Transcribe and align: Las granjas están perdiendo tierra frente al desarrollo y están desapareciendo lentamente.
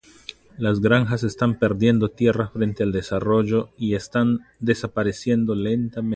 Las 0.57 0.79
granjas 0.79 1.21
están 1.23 1.59
perdiendo 1.59 2.09
tierra 2.09 2.47
frente 2.47 2.81
al 2.81 2.91
desarrollo 2.91 3.69
y 3.77 3.93
están 3.93 4.39
desapareciendo 4.59 5.53
lentamente. 5.53 6.09